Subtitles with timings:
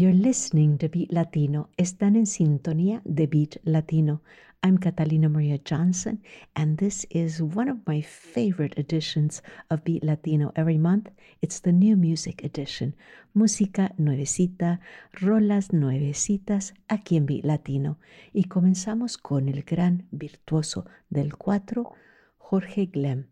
[0.00, 1.70] You're listening to Beat Latino.
[1.76, 4.22] Están en sintonía de Beat Latino.
[4.62, 6.22] I'm Catalina Maria Johnson,
[6.54, 11.10] and this is one of my favorite editions of Beat Latino every month.
[11.42, 12.94] It's the new music edition.
[13.34, 14.78] Música nuevecita,
[15.14, 17.98] rolas nuevecitas aquí en Beat Latino.
[18.32, 21.92] Y comenzamos con el gran virtuoso del cuatro,
[22.36, 23.30] Jorge Glem,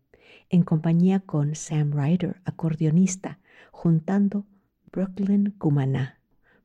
[0.49, 3.39] en compañía con Sam Ryder, acordeonista,
[3.71, 4.45] juntando
[4.91, 6.16] Brooklyn Cumaná.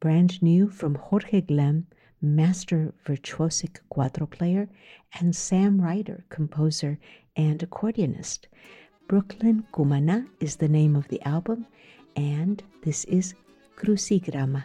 [0.03, 1.85] Brand new from Jorge Glem,
[2.21, 4.69] master virtuosic cuatro player,
[5.21, 6.99] and Sam Ryder, composer
[7.37, 8.47] and accordionist.
[9.07, 11.67] Brooklyn Cumana is the name of the album,
[12.17, 13.35] and this is
[13.77, 14.65] Crucigrama.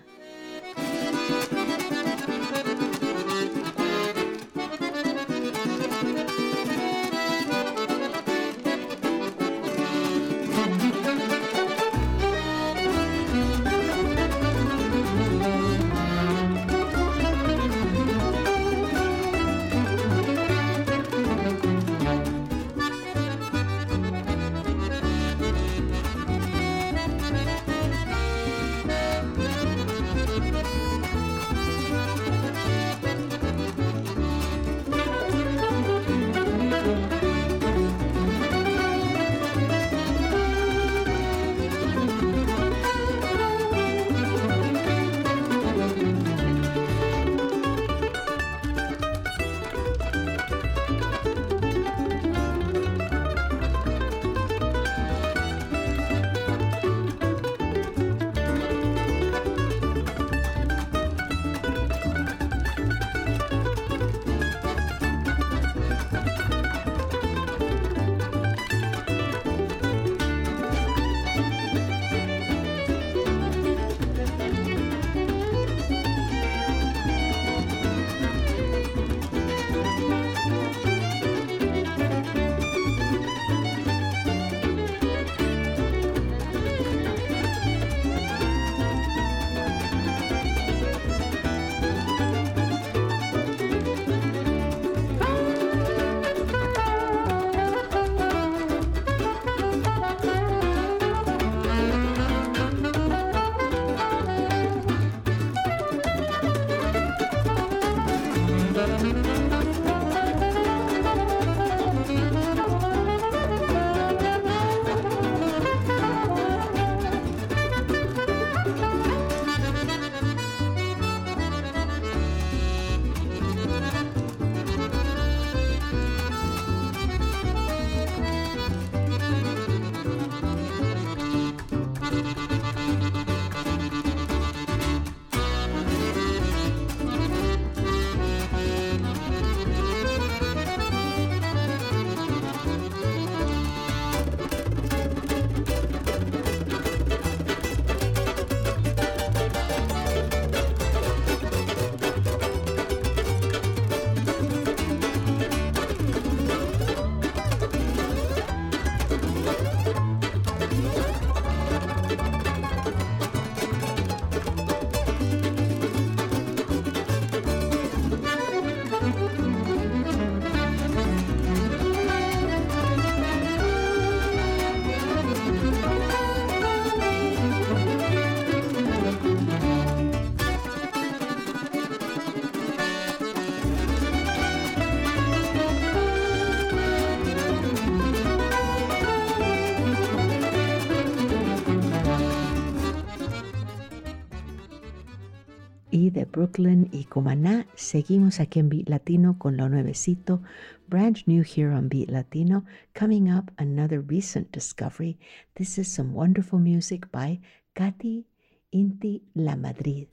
[196.38, 197.66] Brooklyn y Cumaná.
[197.74, 200.44] Seguimos aquí en Beat Latino con lo nuevecito,
[200.88, 202.64] brand new here on Beat Latino.
[202.94, 205.18] Coming up, another recent discovery.
[205.56, 207.40] This is some wonderful music by
[207.74, 208.28] Katy
[208.72, 210.10] Inti La Madrid.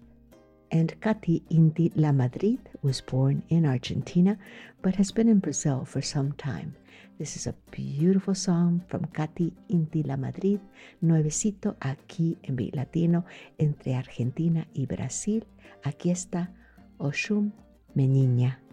[0.71, 4.39] And Katy Inti La Madrid was born in Argentina
[4.81, 6.75] but has been in Brazil for some time.
[7.19, 10.59] This is a beautiful song from Katy Inti La Madrid,
[11.03, 13.27] nuevecito aquí en Beat Latino
[13.59, 15.45] entre Argentina y Brasil.
[15.85, 16.51] Aquí está
[16.97, 17.53] Oshum
[17.95, 18.64] Meniña.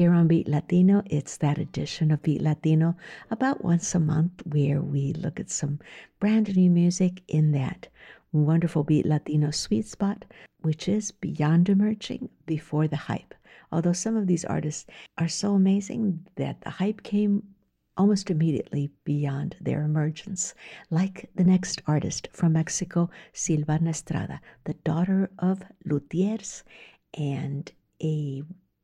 [0.00, 2.96] Here on Beat Latino, it's that edition of Beat Latino
[3.30, 5.78] about once a month where we look at some
[6.18, 7.86] brand new music in that
[8.32, 10.24] wonderful Beat Latino sweet spot,
[10.62, 13.34] which is beyond emerging before the hype.
[13.70, 14.86] Although some of these artists
[15.18, 17.42] are so amazing that the hype came
[17.98, 20.54] almost immediately beyond their emergence,
[20.88, 26.62] like the next artist from Mexico, Silvana Estrada, the daughter of luthiers
[27.12, 27.70] and
[28.02, 28.42] a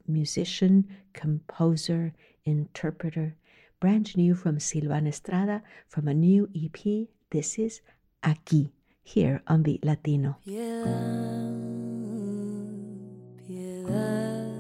[0.09, 3.37] musician, composer, interpreter.
[3.79, 7.09] Brand new from Silvana Estrada from a new EP.
[7.31, 7.83] This is
[8.23, 8.71] Aquí,
[9.03, 10.39] here on Beat Latino.
[13.37, 14.51] Piedad,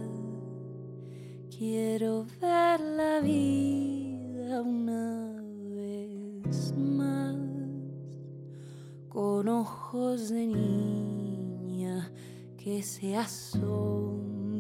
[1.50, 5.42] quiero ver la vida una
[5.74, 7.36] vez más
[9.08, 12.12] con ojos de niña
[12.58, 13.16] que se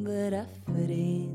[0.06, 1.25] but I footing.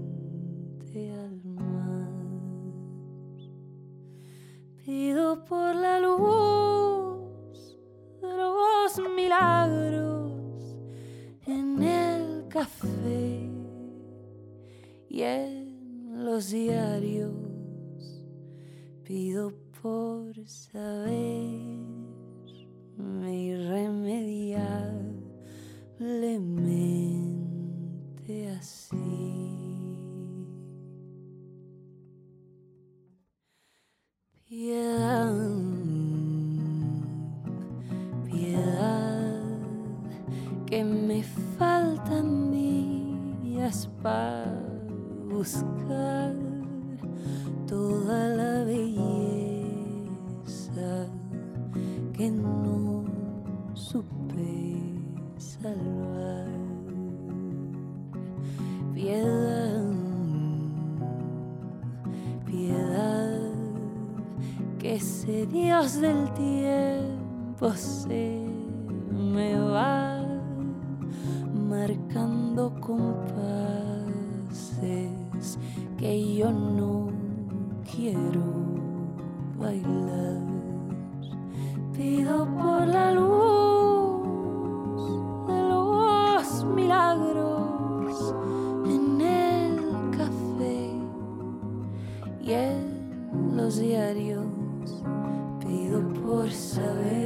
[96.41, 97.20] força vem.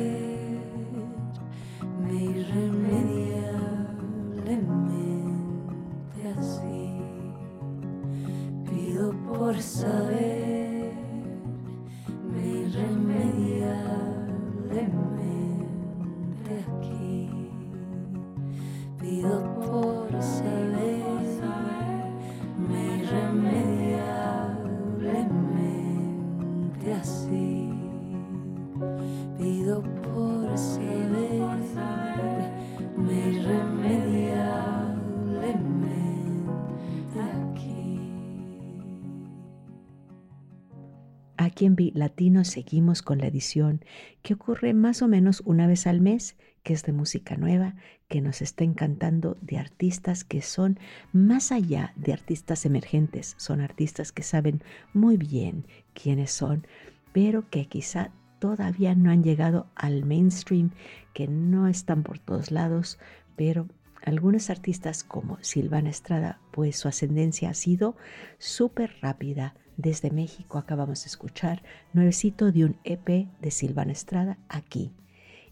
[41.65, 43.83] Aquí en Latino seguimos con la edición
[44.21, 47.73] que ocurre más o menos una vez al mes, que es de música nueva,
[48.07, 50.77] que nos está encantando de artistas que son
[51.11, 54.61] más allá de artistas emergentes, son artistas que saben
[54.93, 56.67] muy bien quiénes son,
[57.13, 60.69] pero que quizá todavía no han llegado al mainstream,
[61.13, 62.99] que no están por todos lados,
[63.35, 63.67] pero
[64.05, 67.95] algunos artistas como Silvana Estrada, pues su ascendencia ha sido
[68.37, 69.55] súper rápida.
[69.77, 74.93] Desde México acabamos de escuchar nuevecito de un EP de Silvana Estrada aquí.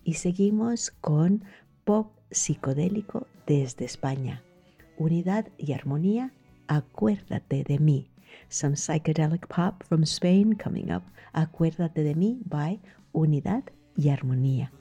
[0.03, 1.43] Y seguimos con
[1.83, 4.43] pop psicodélico desde España.
[4.97, 6.31] Unidad y armonía,
[6.67, 8.11] acuérdate de mí.
[8.49, 11.03] Some psychedelic pop from Spain coming up.
[11.33, 12.79] Acuérdate de mí by
[13.11, 13.63] Unidad
[13.95, 14.71] y Armonía.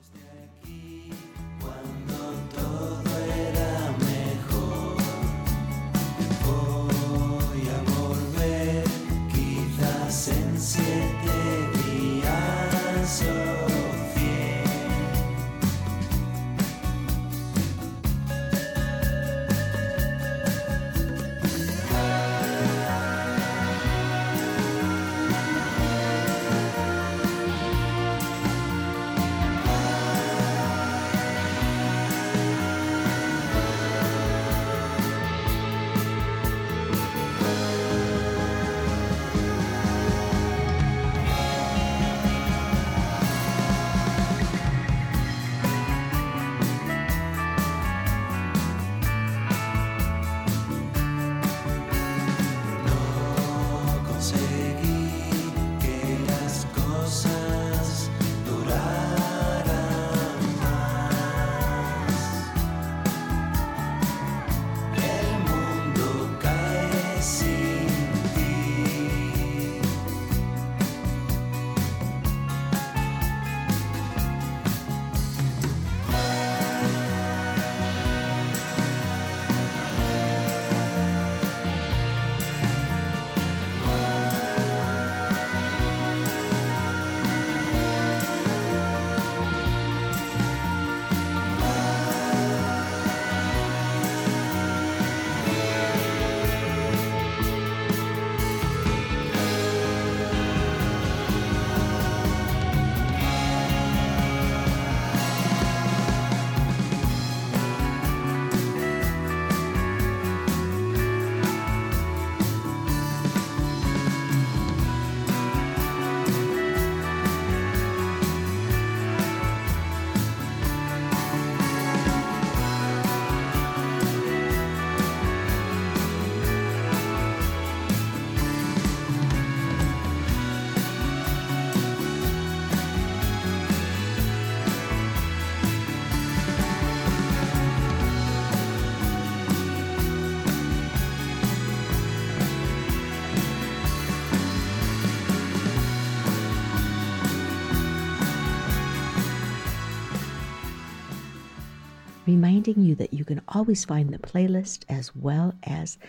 [152.33, 155.99] Reminding you that you can always find the playlist as well as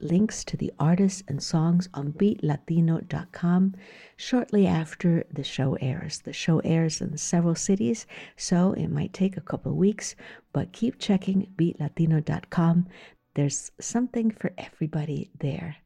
[0.00, 3.74] links to the artists and songs on beatlatino.com
[4.14, 6.20] shortly after the show airs.
[6.20, 10.14] The show airs in several cities, so it might take a couple weeks,
[10.52, 12.86] but keep checking beatlatino.com.
[13.34, 15.76] There's something for everybody there.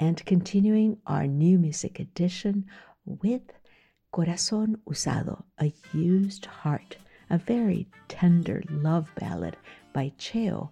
[0.00, 2.64] And continuing our new music edition
[3.04, 3.42] with
[4.14, 6.96] Corazón Usado, a used heart,
[7.30, 9.56] a very tender love ballad
[9.92, 10.70] by Cheo,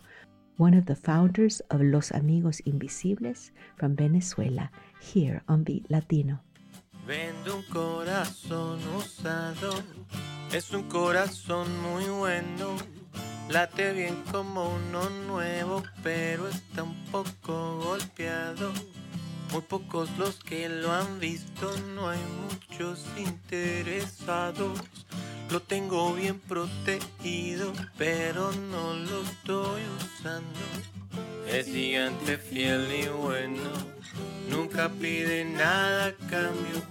[0.56, 4.70] one of the founders of Los Amigos Invisibles from Venezuela,
[5.00, 6.38] here on Beat Latino.
[7.06, 9.74] Vendo un corazón usado,
[10.52, 12.76] es un corazón muy bueno.
[13.50, 18.72] Late bien como uno nuevo, pero está un poco golpeado.
[19.52, 22.20] Muy pocos los que lo han visto, no hay
[22.50, 24.80] muchos interesados.
[25.50, 30.60] Lo tengo bien protegido, pero no lo estoy usando.
[31.48, 33.70] Es gigante, fiel y bueno,
[34.48, 36.82] nunca pide nada a cambio,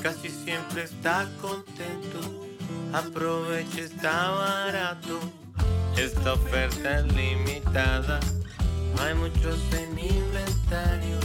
[0.00, 2.46] casi siempre está contento.
[2.92, 5.20] Aproveche, está barato,
[5.96, 8.20] esta oferta es limitada.
[9.00, 11.18] Hay muchos en inventario,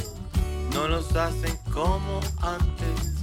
[0.75, 3.13] no los hacen como antes,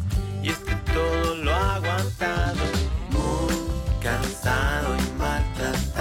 [0.42, 2.64] y es que todo lo ha aguantado.
[3.10, 3.54] Muy
[4.02, 5.91] cansado y maltratado.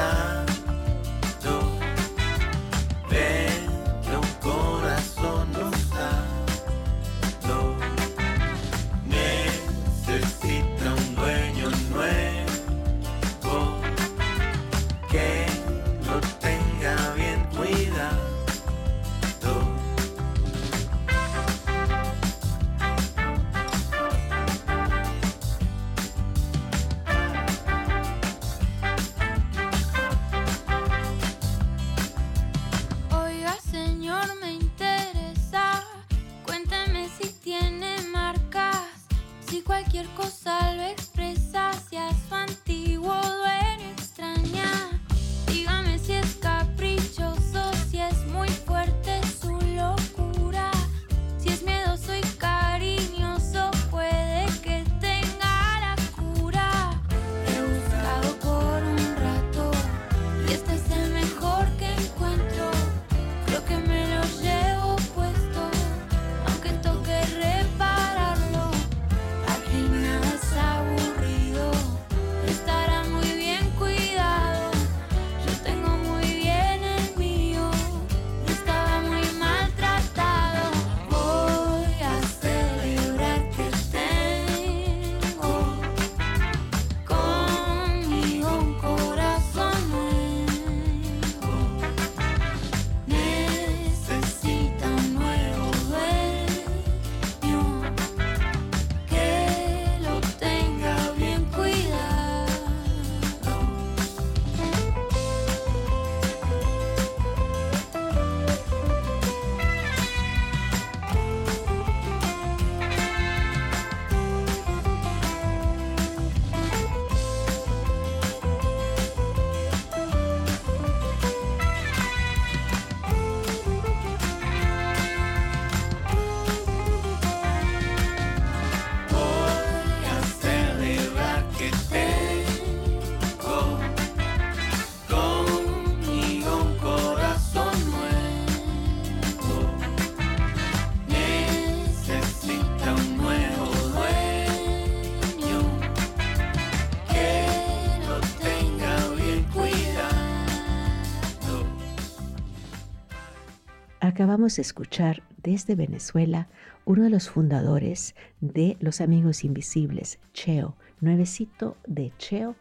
[154.22, 156.48] Acabamos de escuchar desde Venezuela
[156.86, 160.78] uno de los fundadores de Los Amigos Invisibles, Cheo.
[161.00, 162.56] Nuevecito de Cheo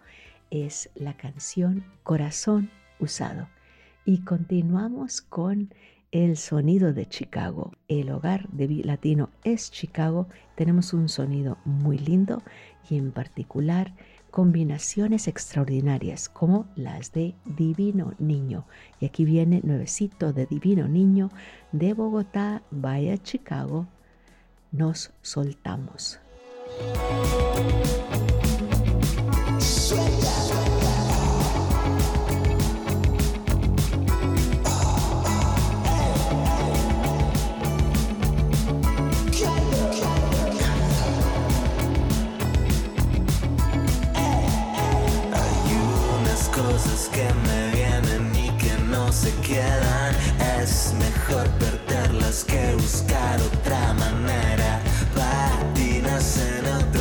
[0.51, 3.51] es la canción Corazón Usado.
[4.07, 5.75] Y continuamos con
[6.13, 7.73] el sonido de Chicago.
[7.89, 10.29] El hogar de Latino es Chicago.
[10.55, 12.43] Tenemos un sonido muy lindo
[12.89, 13.93] y en particular
[14.31, 18.65] combinaciones extraordinarias como las de Divino Niño.
[19.01, 21.31] Y aquí viene nuevecito de Divino Niño
[21.73, 23.87] de Bogotá, vaya Chicago.
[24.73, 26.21] Nos soltamos.
[47.13, 50.15] que me vienen y que no se quedan.
[50.61, 54.81] Es mejor perderlas que buscar otra manera.
[55.15, 57.00] Patinas en otro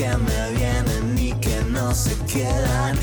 [0.00, 2.96] que me vienen y que no se quedan.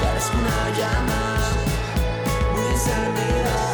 [0.00, 1.22] Parezco una llama
[2.54, 3.67] muy encendida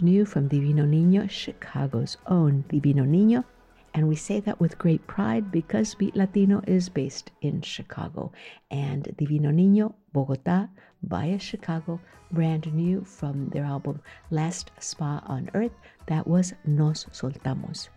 [0.00, 3.44] New from Divino Niño, Chicago's own Divino Niño.
[3.92, 8.32] And we say that with great pride because Beat Latino is based in Chicago.
[8.70, 10.68] And Divino Niño, Bogota,
[11.02, 12.00] via Chicago,
[12.30, 14.00] brand new from their album
[14.30, 15.74] Last Spa on Earth.
[16.06, 17.88] That was Nos Soltamos.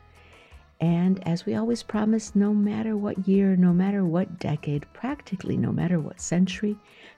[0.81, 5.71] And as we always promise, no matter what year, no matter what decade, practically no
[5.71, 6.77] matter what century,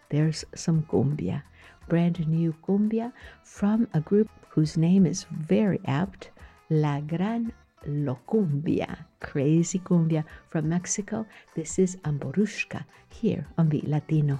[0.09, 1.41] there's some cumbia.
[1.89, 3.13] Brand new cumbia
[3.43, 6.31] from a group whose name is very apt
[6.71, 7.53] La Gran
[7.85, 9.05] Locumbia.
[9.19, 11.27] Crazy cumbia from Mexico.
[11.53, 14.39] This is Amborushka here on the Latino.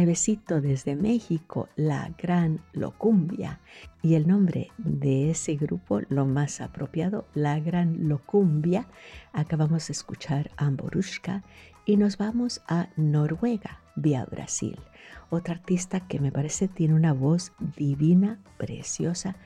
[0.00, 3.60] Nuevecito desde México, la Gran Locumbia.
[4.00, 8.88] Y el nombre de ese grupo, lo más apropiado, la Gran Locumbia.
[9.34, 11.44] Acabamos de escuchar Amborushka
[11.84, 14.78] y nos vamos a Noruega, vía Brasil.
[15.28, 19.36] Otra artista que me parece tiene una voz divina, preciosa,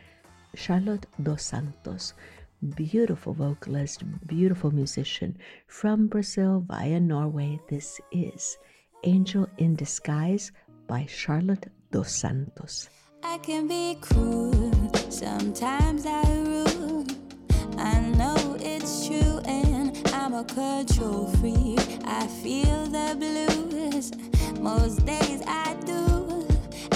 [0.54, 2.14] Charlotte Dos Santos.
[2.60, 5.36] Beautiful vocalist, beautiful musician
[5.66, 7.60] from Brazil via Norway.
[7.68, 8.56] This is
[9.04, 10.50] Angel in Disguise
[10.86, 12.88] by Charlotte Dos Santos.
[13.22, 14.72] I can be cruel,
[15.10, 17.06] sometimes I rule.
[17.78, 21.80] I know it's true, and I'm a control freak.
[22.04, 24.12] I feel the blues
[24.60, 26.46] most days I do.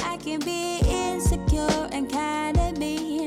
[0.05, 3.18] I can be insecure and kinda mean,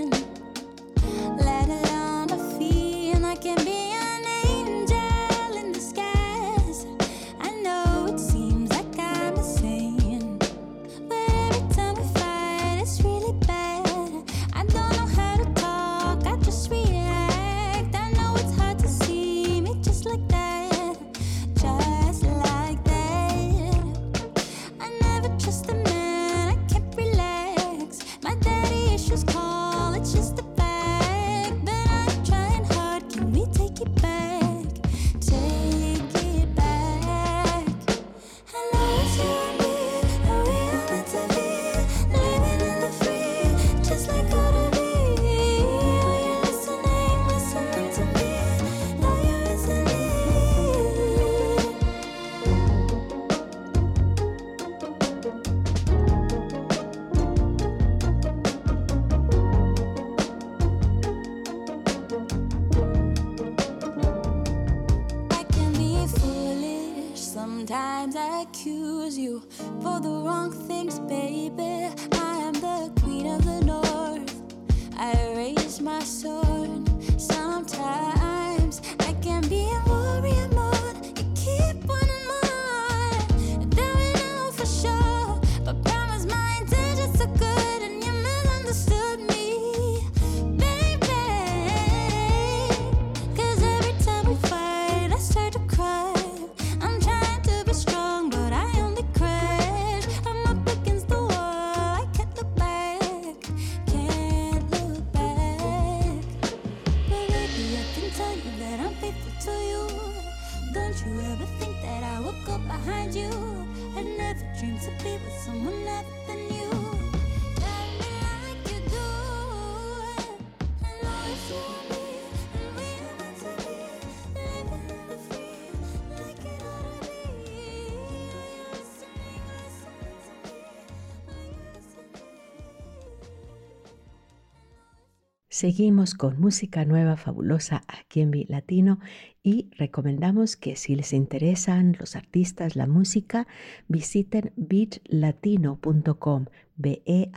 [135.61, 138.97] Seguimos con música nueva fabulosa aquí en Beat Latino
[139.43, 143.45] y recomendamos que si les interesan los artistas, la música,
[143.87, 146.45] visiten beatlatino.com,
[146.77, 147.31] b e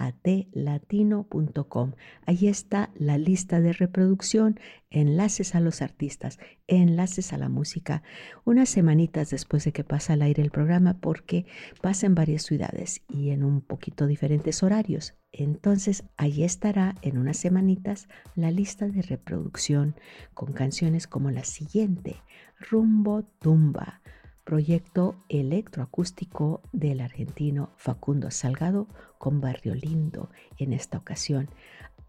[0.55, 1.93] latino.com.
[2.25, 4.59] Ahí está la lista de reproducción,
[4.89, 8.03] enlaces a los artistas, enlaces a la música,
[8.47, 11.45] unas semanitas después de que pasa al aire el programa porque
[11.83, 15.15] pasa en varias ciudades y en un poquito diferentes horarios.
[15.37, 19.97] Entonces ahí estará en unas semanitas la lista de reproducción
[20.33, 22.23] con canciones como la siguiente,
[22.61, 24.01] Rumbo Tumba,
[24.45, 28.87] proyecto electroacústico del argentino Facundo Salgado
[29.19, 31.51] con Barrio Lindo en esta ocasión.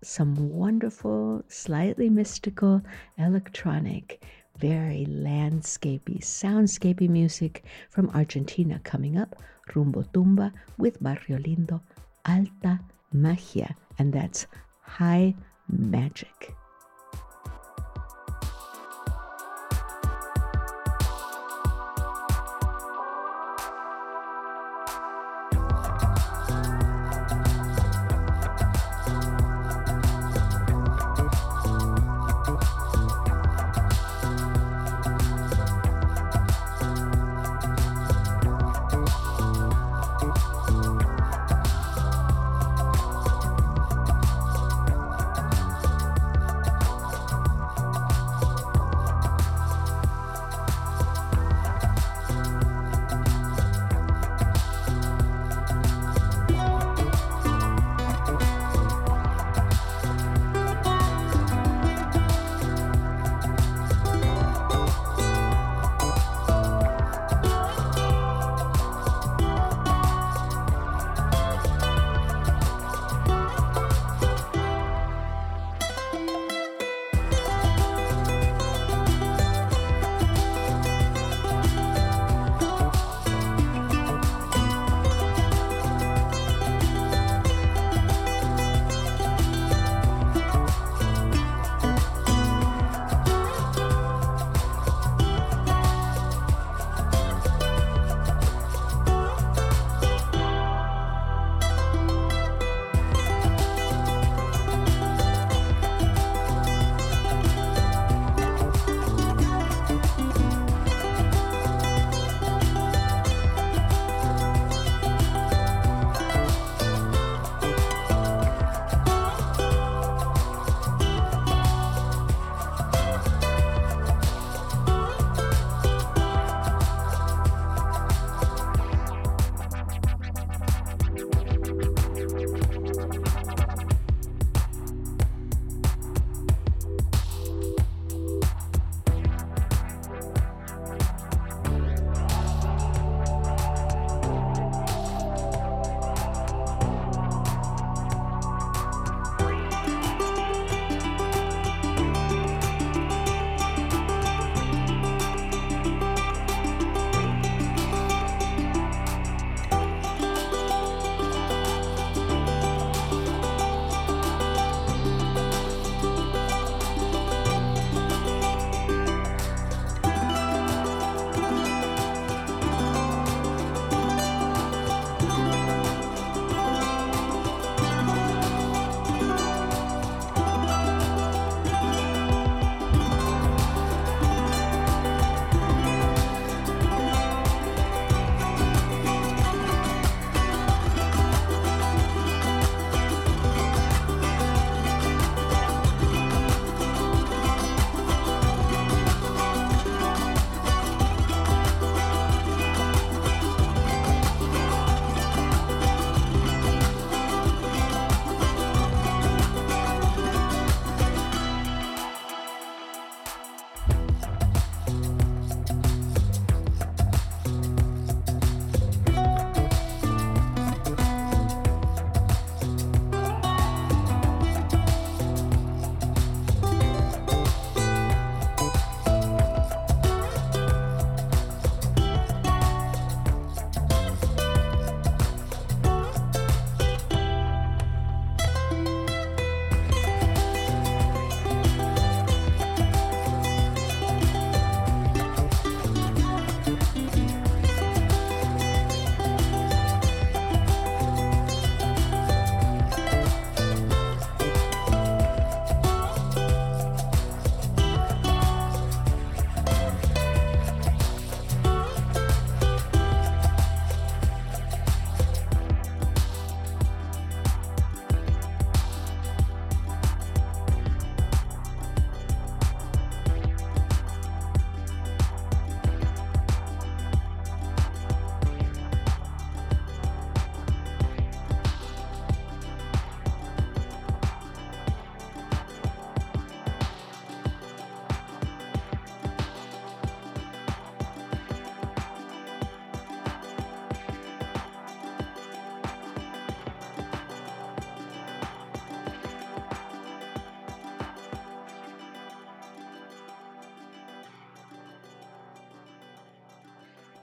[0.04, 2.84] Some wonderful, slightly mystical,
[3.18, 4.24] electronic,
[4.60, 9.36] very landscapey, soundscapey music from Argentina coming up.
[9.74, 11.82] Rumbo Tumba with Barrio Lindo,
[12.24, 12.82] Alta
[13.16, 14.48] Magia, and that's
[14.82, 15.36] high
[15.70, 16.54] magic.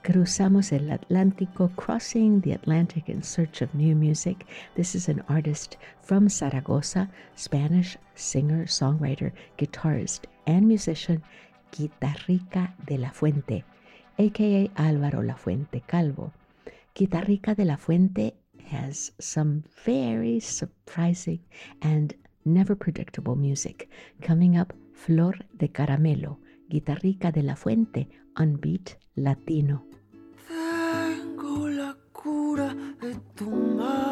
[0.03, 4.45] Cruzamos el Atlántico, crossing the Atlantic in search of new music.
[4.75, 11.23] This is an artist from Zaragoza, Spanish singer, songwriter, guitarist, and musician,
[11.71, 13.63] Guitarrica de la Fuente,
[14.19, 16.33] aka Álvaro La Fuente Calvo.
[16.93, 18.35] Guitarrica de la Fuente
[18.71, 21.39] has some very surprising
[21.81, 23.89] and never predictable music.
[24.21, 26.39] Coming up, Flor de Caramelo,
[26.69, 29.92] Guitarrica de la Fuente on Beat Latino.
[33.35, 34.02] 懂吗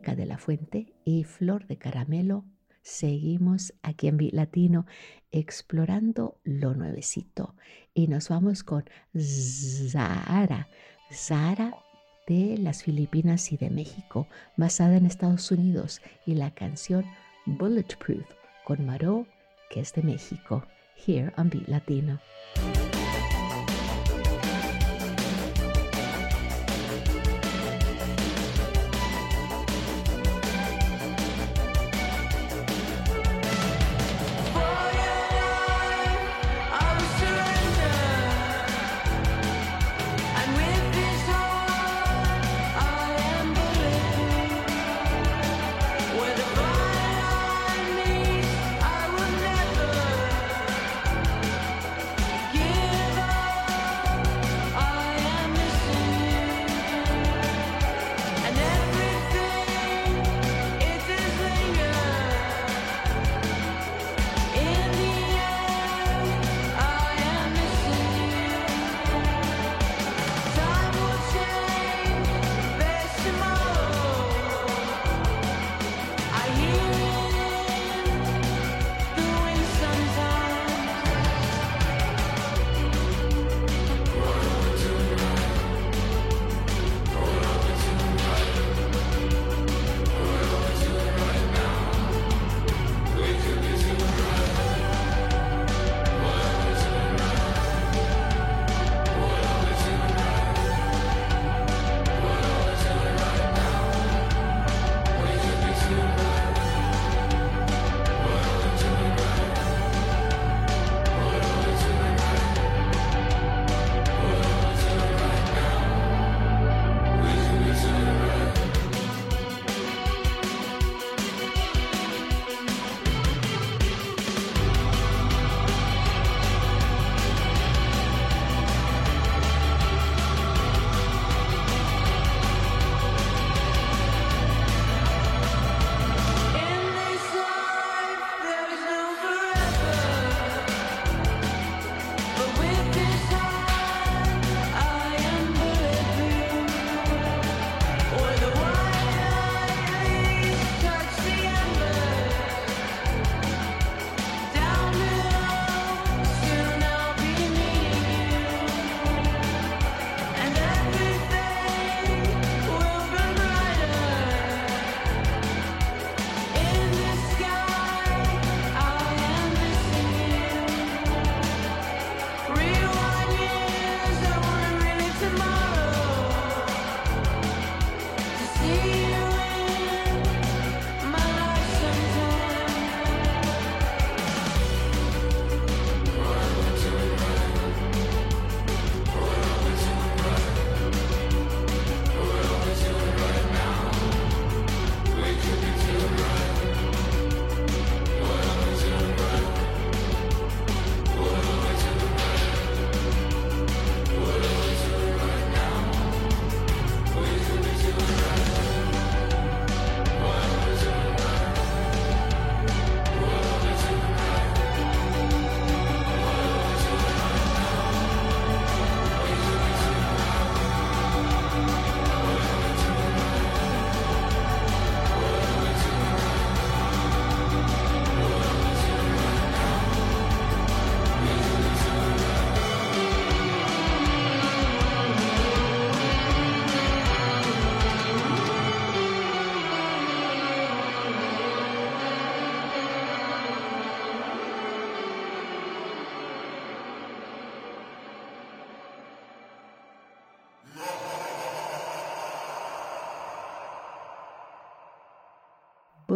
[0.00, 2.44] De la Fuente y Flor de Caramelo,
[2.82, 4.86] seguimos aquí en Latino
[5.30, 7.54] explorando lo nuevecito.
[7.94, 8.84] Y nos vamos con
[9.14, 10.68] Zara.
[11.12, 11.76] Zara
[12.26, 14.26] de las Filipinas y de México,
[14.56, 17.04] basada en Estados Unidos, y la canción
[17.46, 18.26] Bulletproof
[18.64, 19.26] con Maró,
[19.68, 20.64] que es de México,
[21.06, 22.18] here on Beat Latino.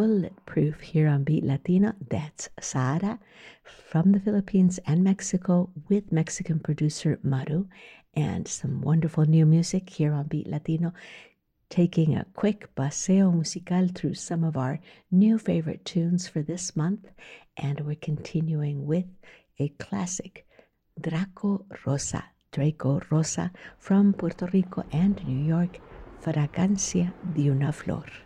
[0.05, 1.95] Bulletproof here on Beat Latino.
[2.11, 3.19] That's Sara
[3.63, 7.69] from the Philippines and Mexico with Mexican producer Maru
[8.13, 10.93] and some wonderful new music here on Beat Latino.
[11.71, 14.79] Taking a quick paseo musical through some of our
[15.11, 17.09] new favorite tunes for this month,
[17.57, 19.07] and we're continuing with
[19.59, 20.47] a classic,
[21.01, 25.81] Draco Rosa, Draco Rosa from Puerto Rico and New York,
[26.21, 28.24] Fragancia de una Flor.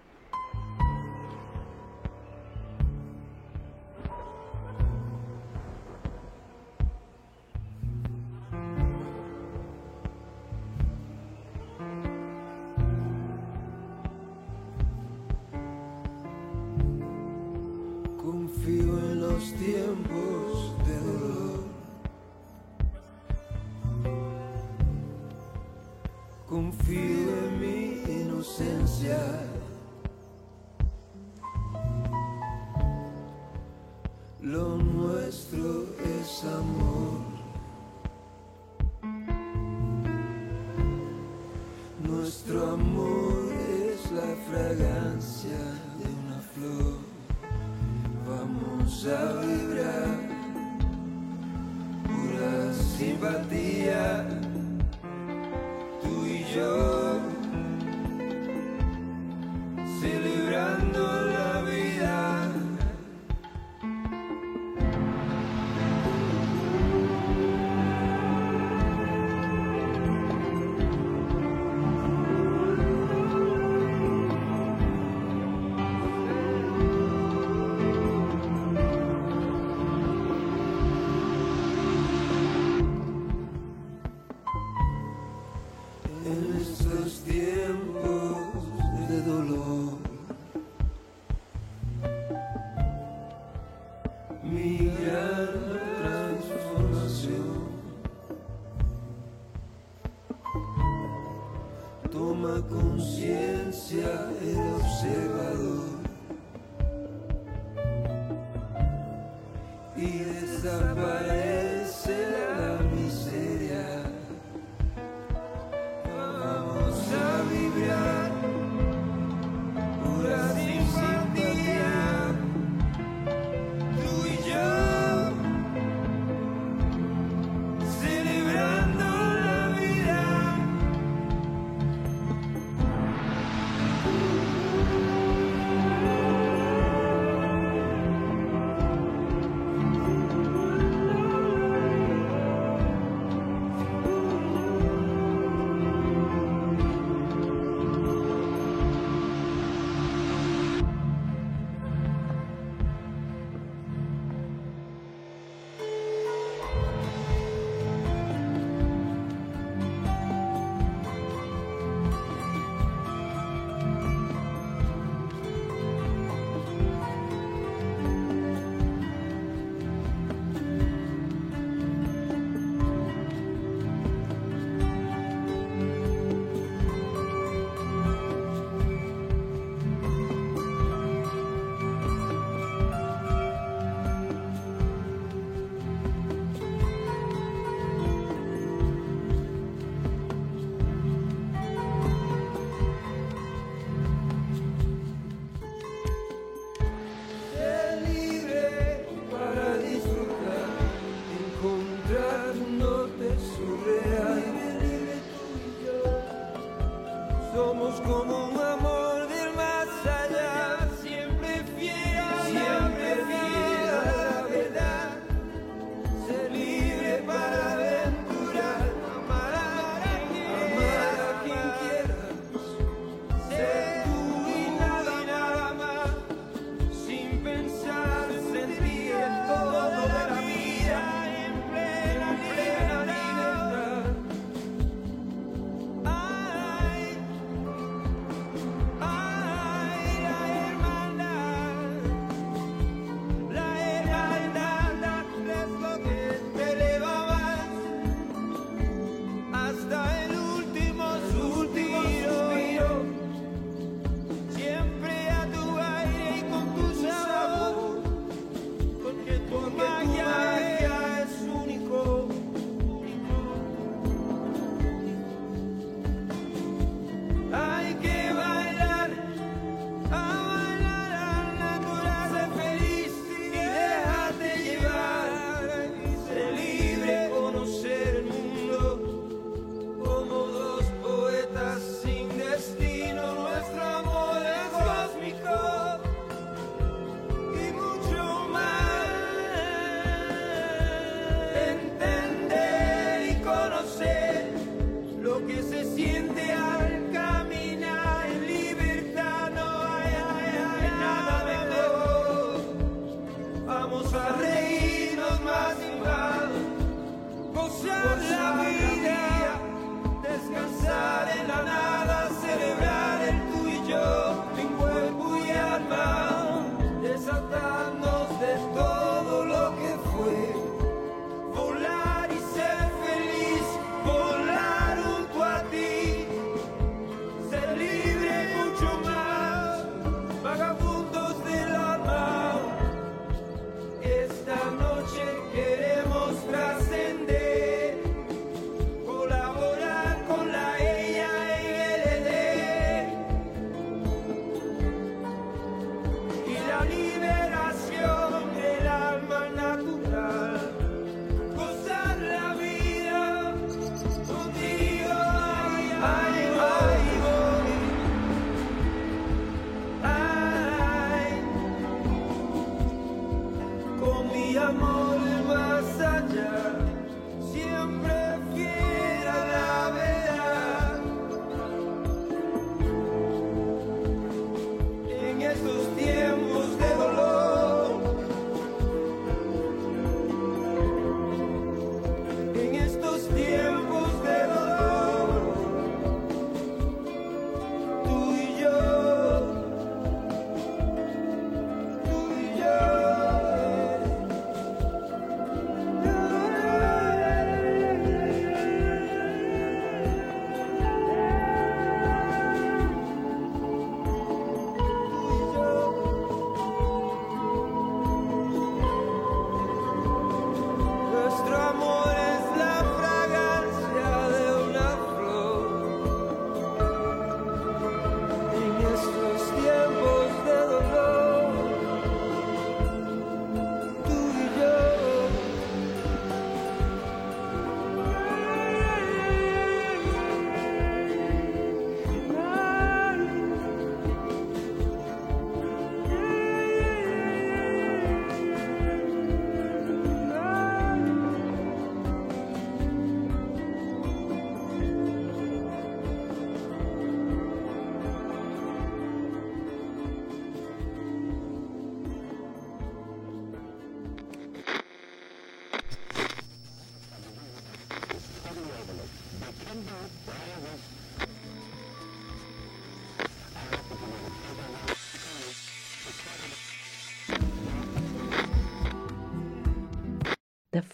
[56.59, 56.88] you.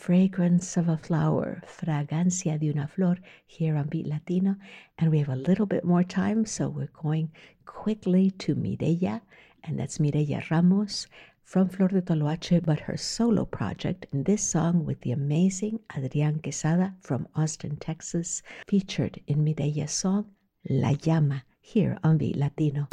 [0.04, 4.54] fragrance of a flower, fragancia de una flor, here on Beat Latino.
[4.98, 7.32] And we have a little bit more time, so we're going
[7.64, 9.22] quickly to Mireya,
[9.62, 11.06] and that's Mireya Ramos
[11.42, 16.42] from Flor de Toloache, but her solo project in this song with the amazing Adrián
[16.42, 20.26] Quesada from Austin, Texas, featured in Mireya's song
[20.68, 22.88] La Llama here on Beat Latino.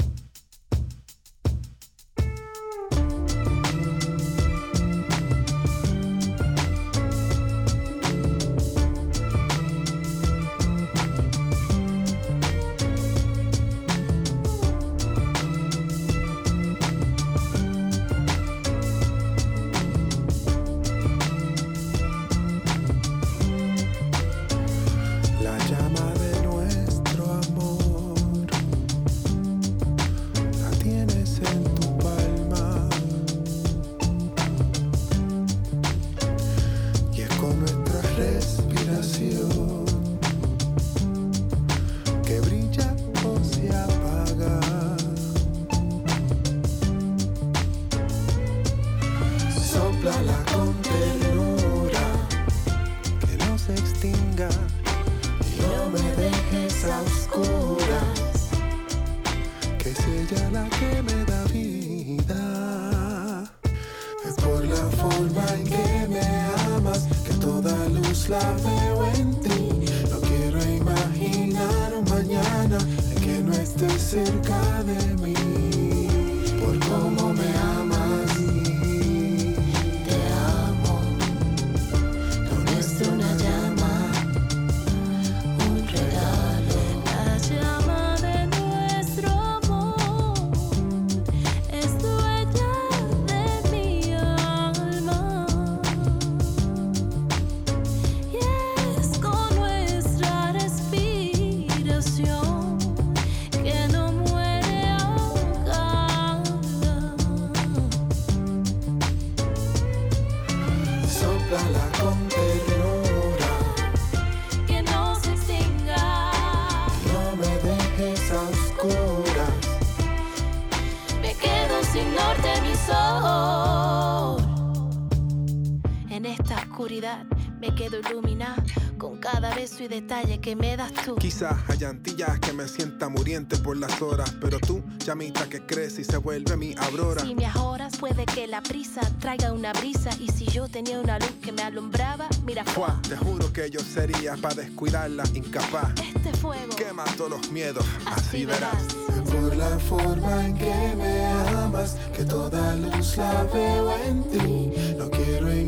[126.92, 127.26] Oscuridad
[127.62, 128.62] me quedo iluminada
[128.98, 131.16] con cada beso y detalle que me das tú.
[131.16, 136.02] Quizás hay antillas que me sienta muriente por las horas, pero tú, llamita que crece
[136.02, 137.22] y se vuelve mi aurora.
[137.22, 141.18] Si me horas puede que la prisa traiga una brisa y si yo tenía una
[141.18, 145.94] luz que me alumbraba, mira Fua, te juro que yo sería para descuidarla incapaz.
[146.02, 148.84] Este fuego quema todos los miedos, así, Así verás.
[149.32, 154.96] Por la forma en que me amas, que toda luz la veo en ti.
[154.98, 155.21] No quiero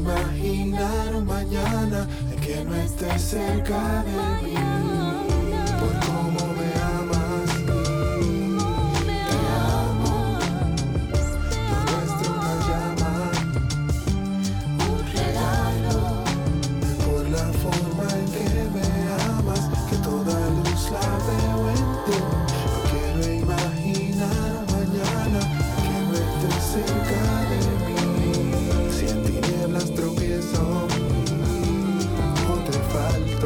[0.04, 4.93] imaginar un mañana en que no estés cerca de mí.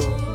[0.01, 0.26] Falto,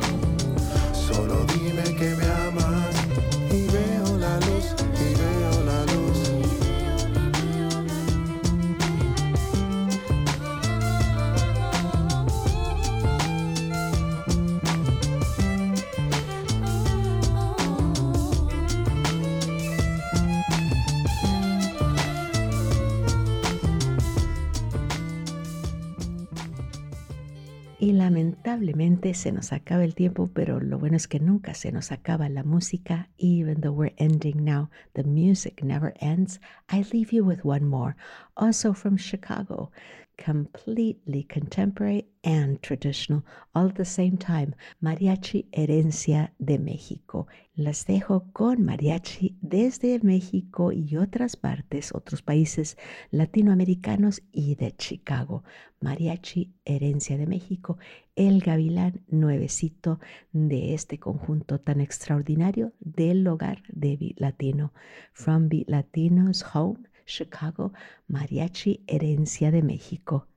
[27.83, 31.91] Y lamentablemente se nos acaba el tiempo, pero lo bueno es que nunca se nos
[31.91, 33.09] acaba la música.
[33.17, 36.39] Even though we're ending now, the music never ends.
[36.71, 37.97] I leave you with one more,
[38.37, 39.73] also from Chicago.
[40.17, 44.53] Completely contemporary and traditional, all at the same time.
[44.81, 47.27] Mariachi Herencia de México.
[47.55, 52.77] Las dejo con mariachi desde México y otras partes, otros países
[53.11, 55.43] latinoamericanos y de Chicago.
[55.81, 57.77] Mariachi Herencia de México,
[58.15, 59.99] el gavilán nuevecito
[60.31, 64.73] de este conjunto tan extraordinario del hogar de Latino.
[65.11, 67.73] From Latinos Home, Chicago,
[68.07, 70.27] Mariachi Herencia de México.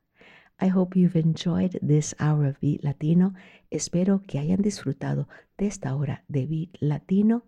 [0.59, 3.35] I hope you've enjoyed this hour of Beat Latino.
[3.71, 7.43] Espero que hayan disfrutado de esta hora de Beat Latino.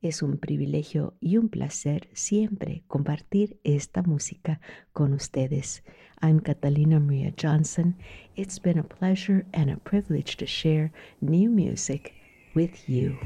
[0.00, 4.60] Es un privilegio y un placer siempre compartir esta música
[4.92, 5.82] con ustedes.
[6.22, 7.96] I'm Catalina Maria Johnson.
[8.36, 12.14] It's been a pleasure and a privilege to share new music
[12.54, 13.18] with you.